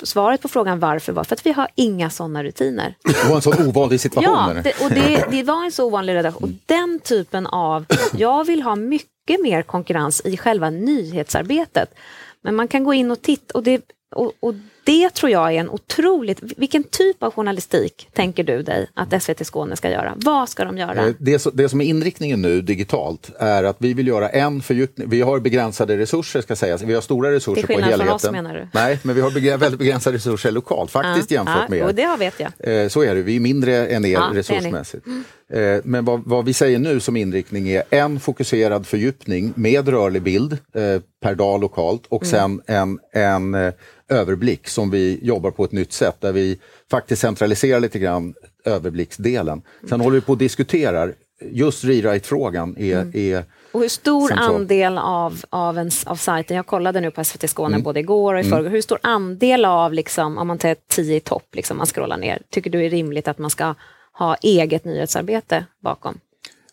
[0.03, 2.95] svaret på frågan varför var för att vi har inga sådana rutiner.
[3.05, 4.33] Det var en sån ovanlig situation.
[4.35, 6.43] Ja, det, och det, det var en så ovanlig redaktion.
[6.43, 7.87] Och den typen av,
[8.17, 11.95] jag vill ha mycket mer konkurrens i själva nyhetsarbetet.
[12.43, 13.83] Men man kan gå in och titta och det,
[14.15, 16.41] och, och det tror jag är en otroligt...
[16.57, 20.13] Vilken typ av journalistik tänker du dig att SVT Skåne ska göra?
[20.17, 21.07] Vad ska de göra?
[21.07, 25.09] Eh, det, det som är inriktningen nu digitalt är att vi vill göra en fördjupning.
[25.09, 26.83] Vi har begränsade resurser ska sägas.
[26.83, 27.91] Vi har stora resurser på helheten.
[27.91, 28.69] Till skillnad från oss menar du?
[28.73, 31.85] Nej, men vi har begräns väldigt begränsade resurser lokalt faktiskt ja, jämfört ja, med er.
[31.85, 32.83] Och det vet jag.
[32.83, 35.07] Eh, så är det, vi är mindre än er ja, resursmässigt.
[35.53, 40.23] Eh, men vad, vad, vi säger nu som inriktning är en fokuserad fördjupning med rörlig
[40.23, 40.59] bild
[41.23, 42.31] per dag lokalt och mm.
[42.31, 43.73] sen en, en
[44.09, 46.59] överblick som vi jobbar på ett nytt sätt där vi
[46.91, 49.63] faktiskt centraliserar lite grann överblicksdelen.
[49.89, 51.09] Sen håller vi på att diskutera,
[51.41, 53.13] just rewrite-frågan är, mm.
[53.15, 54.55] är och hur stor central.
[54.55, 57.83] andel av, av, en, av sajten, jag kollade nu på SVT Skåne mm.
[57.83, 58.67] både igår och i mm.
[58.67, 62.43] hur stor andel av, liksom, om man tar 10 i topp, liksom, man scrollar ner,
[62.51, 63.75] tycker du är rimligt att man ska
[64.13, 66.19] ha eget nyhetsarbete bakom?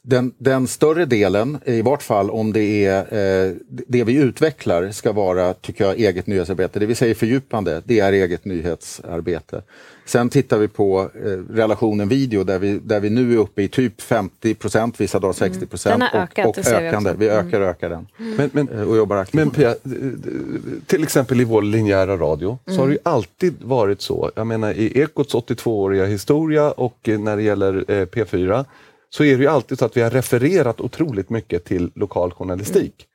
[0.03, 5.11] Den, den, större delen, i vart fall om det är eh, det vi utvecklar ska
[5.11, 6.79] vara, tycker jag, eget nyhetsarbete.
[6.79, 9.61] Det vi säger fördjupande, det är eget nyhetsarbete.
[10.05, 13.67] Sen tittar vi på eh, relationen video där vi, där vi nu är uppe i
[13.67, 16.03] typ 50 procent, vissa dagar 60 procent.
[16.13, 16.23] Mm.
[16.23, 17.11] Och, och ökande.
[17.11, 18.07] Vi, vi ökar och ökar den.
[18.19, 18.35] Mm.
[18.37, 19.33] Men, men, eh, och jobbar aktivt.
[19.33, 19.75] Men Pia,
[20.85, 23.13] till exempel i vår linjära radio så har det ju mm.
[23.13, 24.31] alltid varit så.
[24.35, 28.65] Jag menar i Ekots 82-åriga historia och när det gäller eh, P4
[29.13, 32.93] så är det ju alltid så att vi har refererat otroligt mycket till lokal journalistik.
[32.99, 33.07] Mm.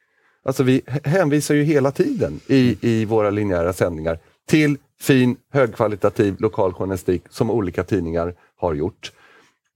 [0.44, 6.72] Alltså vi hänvisar ju hela tiden i, i våra linjära sändningar till fin, högkvalitativ lokal
[6.72, 9.12] journalistik som olika tidningar har gjort.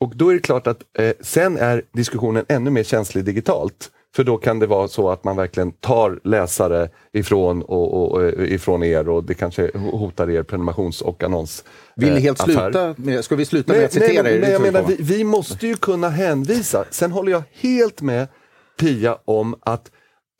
[0.00, 3.90] Och då är det klart att eh, sen är diskussionen ännu mer känslig digitalt.
[4.16, 8.52] För då kan det vara så att man verkligen tar läsare ifrån, och, och, eh,
[8.52, 11.64] ifrån er och det kanske hotar er prenumerations och annons
[11.96, 12.52] Vill ni helt affär.
[12.72, 14.40] sluta med, ska vi sluta med att citera nej, er?
[14.40, 16.84] Nej, jag menar, vi, vi måste ju kunna hänvisa.
[16.90, 18.28] Sen håller jag helt med
[18.80, 19.90] Pia om att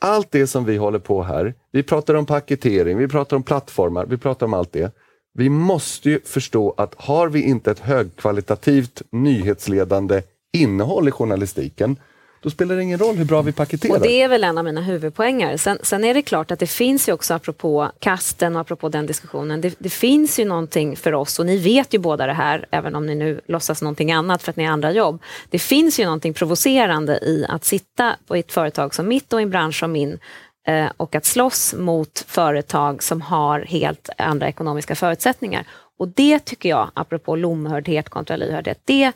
[0.00, 4.06] allt det som vi håller på här, vi pratar om paketering, vi pratar om plattformar,
[4.06, 4.94] vi pratar om allt det.
[5.34, 11.96] Vi måste ju förstå att har vi inte ett högkvalitativt nyhetsledande innehåll i journalistiken,
[12.42, 13.94] då spelar det ingen roll hur bra vi paketerar.
[13.94, 15.56] Och det är väl en av mina huvudpoänger.
[15.56, 19.06] Sen, sen är det klart att det finns ju också, apropå kasten och apropå den
[19.06, 22.66] diskussionen, det, det, finns ju någonting för oss, och ni vet ju båda det här,
[22.70, 25.22] även om ni nu låtsas någonting annat för att ni har andra jobb.
[25.50, 29.42] Det finns ju någonting provocerande i att sitta på ett företag som mitt och i
[29.42, 30.18] en bransch som min
[30.66, 35.66] eh, och att slåss mot företag som har helt andra ekonomiska förutsättningar.
[35.98, 39.12] Och det tycker jag, apropå lomhördhet kontra lyhördhet, det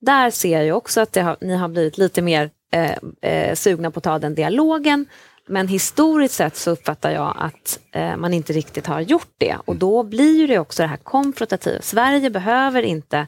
[0.00, 2.96] där ser jag också att har, ni har blivit lite mer eh,
[3.32, 5.06] eh, sugna på att ta den dialogen.
[5.46, 9.76] Men historiskt sett så uppfattar jag att eh, man inte riktigt har gjort det och
[9.76, 11.82] då blir det också det här konfrontativa.
[11.82, 13.26] Sverige behöver inte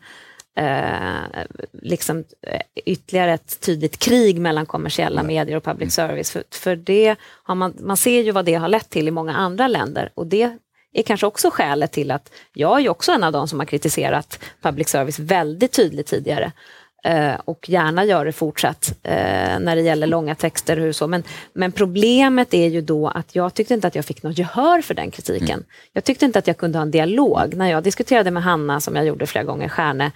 [0.57, 6.09] eh, liksom, eh, ytterligare ett tydligt krig mellan kommersiella medier och public mm.
[6.09, 6.31] service.
[6.31, 9.35] För, för det har man, man ser ju vad det har lett till i många
[9.35, 10.59] andra länder och det
[10.93, 14.39] är kanske också skälet till att jag är också en av de som har kritiserat
[14.63, 16.53] public service väldigt tydligt tidigare.
[17.05, 20.89] Eh, och gärna gör det fortsatt eh, när det gäller långa texter.
[20.89, 21.07] Och så.
[21.07, 24.83] Men, men problemet är ju då att jag tyckte inte att jag fick något gehör
[24.83, 25.51] för den kritiken.
[25.51, 25.65] Mm.
[25.93, 27.55] Jag tyckte inte att jag kunde ha en dialog.
[27.55, 30.13] När jag diskuterade med Hanna, som jag gjorde flera gånger, Stjärne,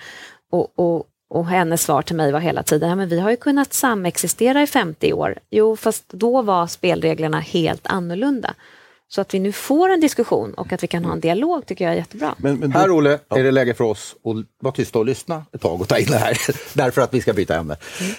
[0.51, 3.37] och, och, och hennes svar till mig var hela tiden, ja, men vi har ju
[3.37, 5.39] kunnat samexistera i 50 år.
[5.51, 8.55] Jo, fast då var spelreglerna helt annorlunda.
[9.09, 11.85] Så att vi nu får en diskussion och att vi kan ha en dialog tycker
[11.85, 12.35] jag är jättebra.
[12.39, 13.39] Men, men här Olle, ja.
[13.39, 16.07] är det läge för oss att vara tysta och lyssna ett tag och ta in
[16.07, 16.39] det här,
[16.77, 17.77] därför att vi ska byta ämne.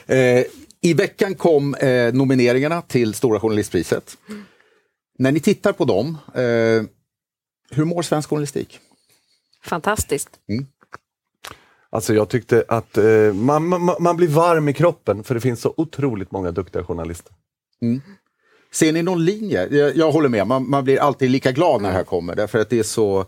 [0.07, 0.37] Mm.
[0.37, 0.45] Eh,
[0.81, 4.17] I veckan kom eh, nomineringarna till Stora Journalistpriset.
[4.29, 4.43] Mm.
[5.19, 6.41] När ni tittar på dem, eh,
[7.71, 8.79] hur mår svensk journalistik?
[9.63, 10.29] Fantastiskt.
[10.49, 10.65] Mm.
[11.89, 15.61] Alltså jag tyckte att eh, man, man, man, blir varm i kroppen för det finns
[15.61, 17.33] så otroligt många duktiga journalister.
[17.81, 18.01] Mm.
[18.71, 19.67] Ser ni någon linje?
[19.71, 22.59] Jag, jag håller med, man, man, blir alltid lika glad när det här kommer därför
[22.59, 23.25] att det är så eh,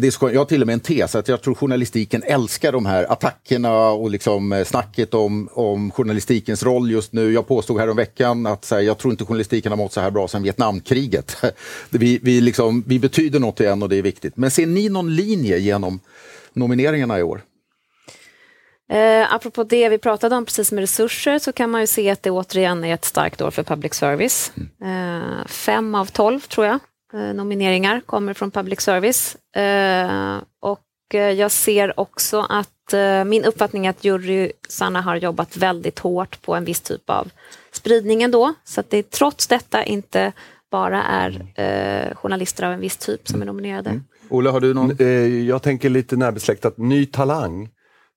[0.00, 2.72] det är så, jag har till och med en tes att jag tror journalistiken älskar
[2.72, 7.32] de här attackerna och liksom eh, snacket om, om journalistikens roll just nu.
[7.32, 10.42] Jag påstod häromveckan att här, jag tror inte journalistiken har mått så här bra sedan
[10.42, 11.36] Vietnamkriget.
[11.90, 14.36] vi, vi, liksom, vi betyder något igen och det är viktigt.
[14.36, 16.00] Men ser ni någon linje genom
[16.52, 17.40] nomineringarna i år?
[18.90, 22.22] Eh, apropå det vi pratade om precis med resurser så kan man ju se att
[22.22, 24.52] det återigen är ett starkt år för public service.
[24.84, 26.78] Eh, fem av tolv tror jag
[27.14, 29.36] eh, nomineringar kommer från public service.
[29.56, 35.56] Eh, och eh, jag ser också att eh, min uppfattning är att jurysarna har jobbat
[35.56, 37.30] väldigt hårt på en viss typ av
[37.72, 38.54] spridning ändå.
[38.64, 40.32] Så att det trots detta inte
[40.70, 43.90] bara är eh, journalister av en viss typ som är nominerade.
[43.90, 44.04] Mm.
[44.30, 44.96] Olle, har du någon?
[45.46, 47.68] Jag tänker lite närbesläktat, ny talang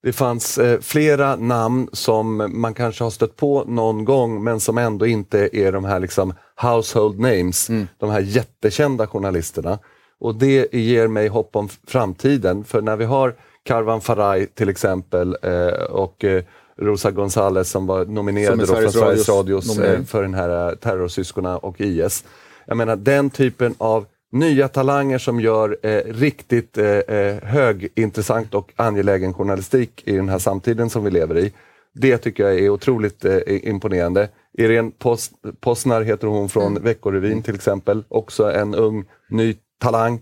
[0.04, 4.78] Det fanns eh, flera namn som man kanske har stött på någon gång men som
[4.78, 7.88] ändå inte är de här liksom household names, mm.
[7.98, 9.80] de här jättekända journalisterna.
[10.20, 15.38] Och det ger mig hopp om framtiden för när vi har Karvan Faraj till exempel
[15.42, 16.44] eh, och eh,
[16.78, 21.58] Rosa Gonzales som var nominerade som Sveriges, Sveriges Radios eh, för den här eh, Terrorsyskorna
[21.58, 22.24] och IS.
[22.66, 28.72] Jag menar den typen av nya talanger som gör eh, riktigt eh, eh, högintressant och
[28.76, 31.54] angelägen journalistik i den här samtiden som vi lever i.
[31.94, 34.30] Det tycker jag är otroligt eh, imponerande.
[34.58, 36.84] Irene Post, Posnar heter hon från mm.
[36.84, 38.04] Veckorevyn till exempel.
[38.08, 40.20] Också en ung, ny talang.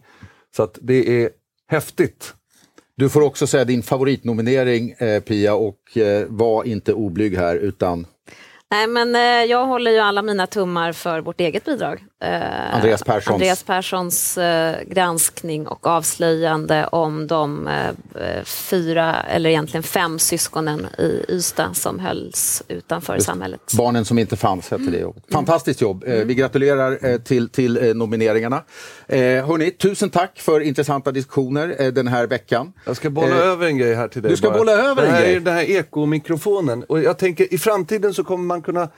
[0.56, 1.30] Så att det är
[1.68, 2.34] häftigt.
[2.96, 8.06] Du får också säga din favoritnominering eh, Pia och eh, var inte oblyg här utan
[8.72, 12.04] Nej, men eh, jag håller ju alla mina tummar för vårt eget bidrag.
[12.22, 19.84] Eh, Andreas Perssons, Andreas Perssons eh, granskning och avslöjande om de eh, fyra, eller egentligen
[19.84, 23.74] fem syskonen i Ystad som hölls utanför Just, samhället.
[23.78, 24.94] Barnen som inte fanns hette mm.
[24.94, 25.24] det jobbet.
[25.32, 26.04] Fantastiskt jobb.
[26.04, 26.28] Mm.
[26.28, 28.64] Vi gratulerar eh, till, till nomineringarna.
[29.08, 32.74] Eh, hörni, tusen tack för intressanta diskussioner den här veckan.
[32.86, 34.32] Jag ska bolla över en grej här till dig.
[34.32, 34.58] Du ska bara.
[34.58, 35.40] bolla över en grej?
[35.40, 36.84] Den här ekomikrofonen.
[36.84, 38.90] Och jag tänker i framtiden så kommer man kunna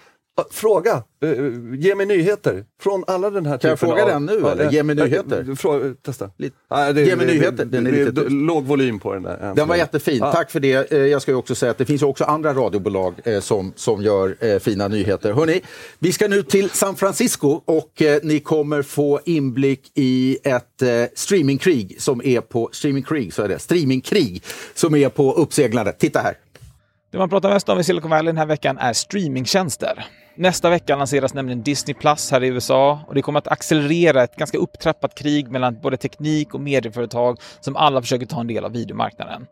[0.52, 4.26] Fråga, uh, ge mig nyheter från alla den här typen Kan jag fråga av, den
[4.26, 4.72] nu eller?
[4.72, 5.56] Ge mig nyheter.
[5.56, 6.30] Fråga, testa.
[6.38, 6.56] Lite.
[6.67, 7.65] Ah, det, ge mig det, nyheter.
[7.65, 9.54] Den är lite låg volym på den där.
[9.56, 10.32] Den var jättefin, ah.
[10.32, 10.91] tack för det.
[10.91, 14.60] Jag ska också säga att det finns också andra radiobolag eh, som, som gör eh,
[14.60, 15.34] fina nyheter.
[15.34, 15.62] Hörrni,
[16.00, 20.89] vi ska nu till San Francisco och eh, ni kommer få inblick i ett eh,
[21.15, 25.91] streamingkrig som är på, streamingkrig så är det, streamingkrig som är på uppseglande.
[25.91, 26.36] Titta här.
[27.12, 30.06] Det man pratar mest om i Silicon Valley den här veckan är streamingtjänster.
[30.36, 34.36] Nästa vecka lanseras nämligen Disney Plus här i USA och det kommer att accelerera ett
[34.36, 38.72] ganska upptrappat krig mellan både teknik och medieföretag som alla försöker ta en del av
[38.72, 39.48] videomarknaden.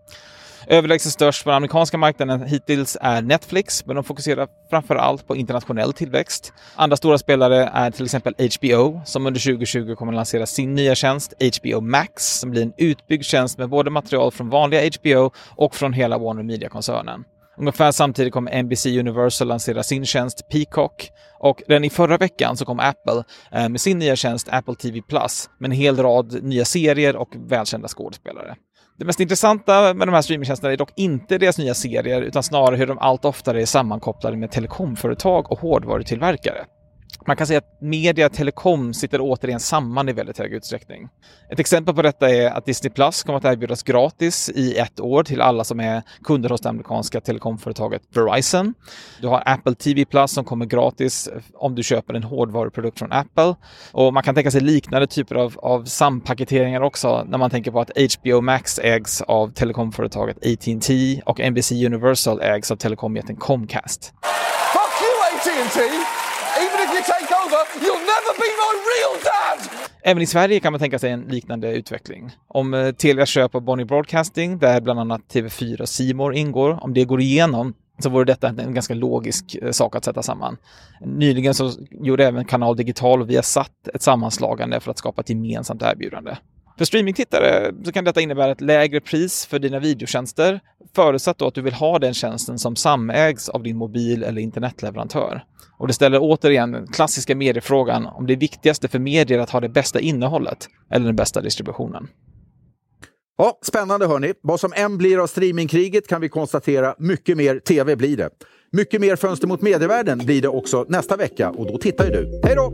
[0.68, 5.36] Överlägset störst på den amerikanska marknaden hittills är Netflix, men de fokuserar framför allt på
[5.36, 6.54] internationell tillväxt.
[6.76, 10.96] Andra stora spelare är till exempel HBO, som under 2020 kommer att lansera sin nya
[10.96, 15.76] tjänst HBO Max, som blir en utbyggd tjänst med både material från vanliga HBO och
[15.76, 17.24] från hela Warner Media-koncernen.
[17.60, 22.66] Ungefär samtidigt kommer NBC Universal lansera sin tjänst Peacock och redan i förra veckan så
[22.66, 26.66] kom Apple eh, med sin nya tjänst Apple TV Plus med en hel rad nya
[26.66, 28.56] serier och välkända skådespelare.
[28.98, 32.76] Det mest intressanta med de här streamingtjänsterna är dock inte deras nya serier utan snarare
[32.76, 36.66] hur de allt oftare är sammankopplade med telekomföretag och hårdvarutillverkare.
[37.28, 41.10] Man kan säga att media och telekom sitter återigen samman i väldigt hög utsträckning.
[41.52, 45.24] Ett exempel på detta är att Disney Plus kommer att erbjudas gratis i ett år
[45.24, 48.74] till alla som är kunder hos det amerikanska telekomföretaget Verizon.
[49.22, 53.56] Du har Apple TV Plus som kommer gratis om du köper en hårdvaruprodukt från Apple.
[53.92, 57.80] Och man kan tänka sig liknande typer av, av sampaketeringar också när man tänker på
[57.80, 64.14] att HBO Max ägs av telekomföretaget AT&T och NBC Universal ägs av telekomjätten Comcast.
[64.74, 66.29] Fuck you AT&T!
[66.66, 69.70] Even if you take over, you'll never be my real dad!
[70.02, 72.32] Även i Sverige kan man tänka sig en liknande utveckling.
[72.48, 77.06] Om eh, Telia köper Bonnie Broadcasting, där bland annat TV4 och Simor ingår, om det
[77.06, 80.58] går igenom så vore detta en ganska logisk eh, sak att sätta samman.
[81.02, 85.82] Nyligen så gjorde även Kanal Digital och Viasat ett sammanslagande för att skapa ett gemensamt
[85.82, 86.36] erbjudande.
[86.80, 90.60] För streamingtittare så kan detta innebära ett lägre pris för dina videotjänster,
[90.96, 95.44] förutsatt då att du vill ha den tjänsten som samägs av din mobil eller internetleverantör.
[95.78, 99.60] Och det ställer återigen den klassiska mediefrågan om det är viktigaste för medier att ha
[99.60, 102.08] det bästa innehållet eller den bästa distributionen.
[103.38, 104.34] Ja, spännande hörni.
[104.42, 108.30] Vad som än blir av streamingkriget kan vi konstatera, mycket mer tv blir det.
[108.72, 112.42] Mycket mer Fönster mot medievärlden blir det också nästa vecka och då tittar ju du.
[112.44, 112.74] Hej då!